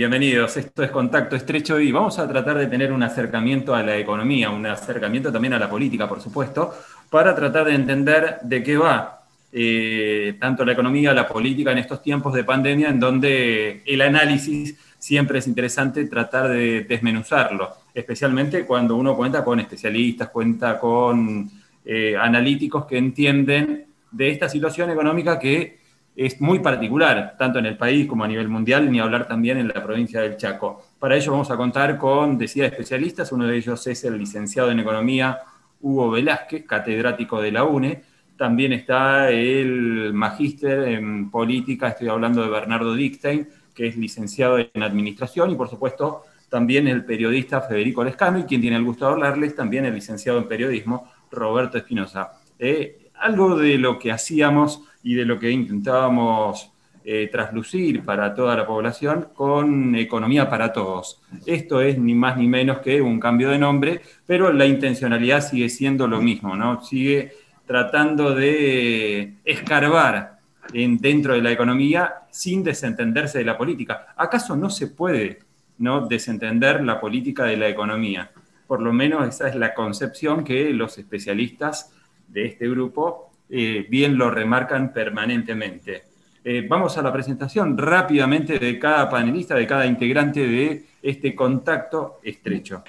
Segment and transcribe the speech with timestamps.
[0.00, 0.56] bienvenidos.
[0.56, 4.48] Esto es Contacto Estrecho y vamos a tratar de tener un acercamiento a la economía,
[4.48, 6.72] un acercamiento también a la política, por supuesto,
[7.10, 12.02] para tratar de entender de qué va eh, tanto la economía, la política en estos
[12.02, 18.96] tiempos de pandemia, en donde el análisis siempre es interesante tratar de desmenuzarlo, especialmente cuando
[18.96, 21.50] uno cuenta con especialistas, cuenta con
[21.84, 25.79] eh, analíticos que entienden de esta situación económica que
[26.26, 29.68] es muy particular, tanto en el país como a nivel mundial, ni hablar también en
[29.68, 30.82] la provincia del Chaco.
[30.98, 34.80] Para ello vamos a contar con, decía, especialistas, uno de ellos es el licenciado en
[34.80, 35.38] Economía
[35.80, 38.02] Hugo Velázquez, catedrático de la UNE,
[38.36, 44.82] también está el magíster en política, estoy hablando de Bernardo Dickstein, que es licenciado en
[44.82, 49.12] Administración, y por supuesto también el periodista Federico Lescano, y quien tiene el gusto de
[49.12, 52.32] hablarles, también el licenciado en Periodismo, Roberto Espinosa.
[52.58, 56.70] Eh, algo de lo que hacíamos y de lo que intentábamos
[57.02, 61.22] eh, traslucir para toda la población con Economía para Todos.
[61.46, 65.70] Esto es ni más ni menos que un cambio de nombre, pero la intencionalidad sigue
[65.70, 66.82] siendo lo mismo, ¿no?
[66.82, 67.32] Sigue
[67.66, 70.40] tratando de escarbar
[70.74, 74.08] en, dentro de la economía sin desentenderse de la política.
[74.16, 75.38] ¿Acaso no se puede
[75.78, 76.06] ¿no?
[76.06, 78.30] desentender la política de la economía?
[78.66, 81.92] Por lo menos esa es la concepción que los especialistas
[82.28, 86.04] de este grupo eh, bien lo remarcan permanentemente.
[86.42, 92.20] Eh, vamos a la presentación rápidamente de cada panelista, de cada integrante de este contacto
[92.22, 92.82] estrecho.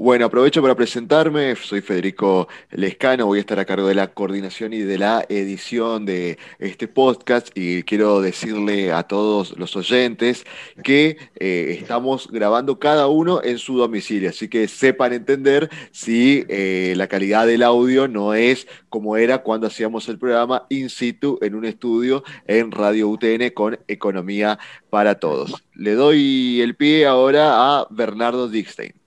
[0.00, 4.72] Bueno, aprovecho para presentarme, soy Federico Lescano, voy a estar a cargo de la coordinación
[4.72, 10.46] y de la edición de este podcast y quiero decirle a todos los oyentes
[10.84, 16.94] que eh, estamos grabando cada uno en su domicilio, así que sepan entender si eh,
[16.96, 21.56] la calidad del audio no es como era cuando hacíamos el programa in situ en
[21.56, 25.54] un estudio en Radio UTN con Economía para Todos.
[25.74, 28.97] Le doy el pie ahora a Bernardo Dickstein.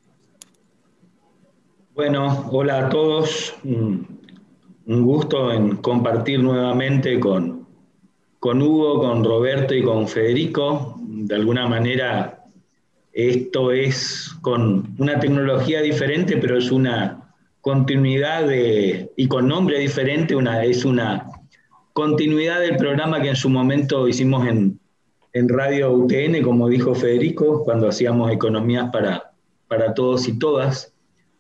[1.94, 3.54] Bueno, hola a todos.
[3.66, 7.68] Un gusto en compartir nuevamente con,
[8.40, 10.96] con Hugo, con Roberto y con Federico.
[11.02, 12.46] De alguna manera,
[13.12, 20.34] esto es con una tecnología diferente, pero es una continuidad de, y con nombre diferente,
[20.34, 21.28] una, es una
[21.92, 24.80] continuidad del programa que en su momento hicimos en,
[25.34, 29.34] en Radio UTN, como dijo Federico, cuando hacíamos economías para,
[29.68, 30.94] para todos y todas.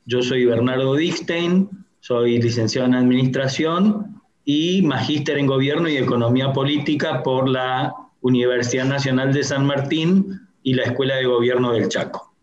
[0.05, 1.69] Yo soy Bernardo Dickstein,
[1.99, 9.31] soy licenciado en Administración y magíster en Gobierno y Economía Política por la Universidad Nacional
[9.31, 12.33] de San Martín y la Escuela de Gobierno del Chaco.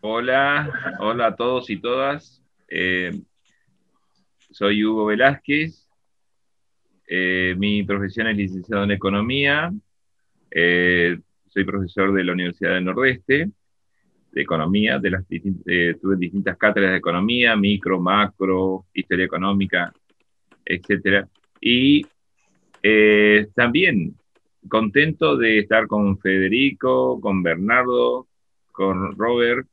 [0.00, 2.42] Hola, hola a todos y todas.
[2.68, 3.12] Eh,
[4.50, 5.88] soy Hugo Velázquez.
[7.06, 9.72] Eh, mi profesión es licenciado en Economía.
[10.50, 13.48] Eh, soy profesor de la Universidad del Nordeste
[14.32, 19.92] de economía, de las eh, tuve distintas cátedras de economía, micro, macro, historia económica,
[20.64, 21.26] etc.
[21.60, 22.06] Y
[22.82, 24.16] eh, también
[24.68, 28.28] contento de estar con Federico, con Bernardo,
[28.72, 29.66] con Robert,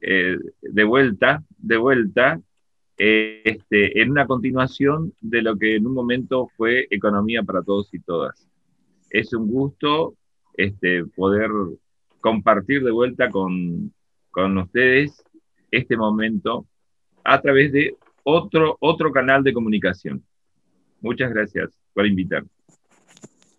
[0.00, 2.40] eh, de vuelta, de vuelta,
[2.96, 8.00] este, en una continuación de lo que en un momento fue economía para todos y
[8.00, 8.48] todas.
[9.10, 10.14] Es un gusto
[10.54, 11.50] este, poder
[12.20, 13.92] compartir de vuelta con,
[14.62, 15.24] ustedes
[15.70, 16.66] este momento
[17.24, 20.22] a través de otro, otro canal de comunicación.
[21.00, 22.48] Muchas gracias por invitarme.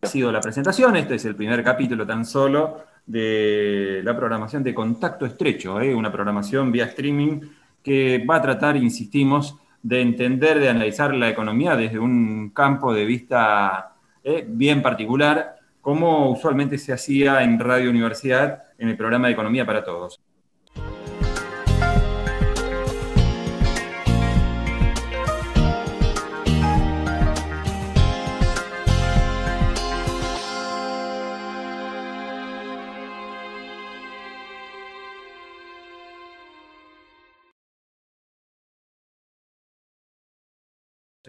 [0.02, 4.74] Ha sido la presentación, este es el primer capítulo tan solo de la programación de
[4.74, 5.94] Contacto Estrecho, ¿eh?
[5.94, 7.42] una programación vía streaming
[7.84, 13.06] que va a tratar, insistimos, de entender, de analizar la economía desde un campo de
[13.06, 14.46] vista ¿eh?
[14.48, 19.84] bien particular como usualmente se hacía en Radio Universidad en el programa de Economía para
[19.84, 20.20] Todos.